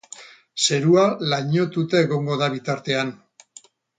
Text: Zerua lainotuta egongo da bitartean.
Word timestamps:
Zerua 0.67 1.03
lainotuta 1.33 2.01
egongo 2.07 2.39
da 2.43 2.47
bitartean. 2.57 3.13